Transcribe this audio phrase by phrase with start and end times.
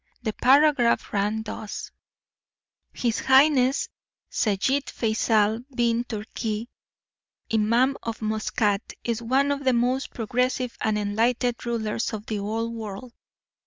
[0.23, 1.91] The paragraph ran thus:
[2.91, 3.87] His Highness
[4.31, 6.69] Seyyid Feysal bin Turkee,
[7.53, 12.73] Imam of Muskat, is one of the most progressive and enlightened rulers of the Old
[12.73, 13.13] World.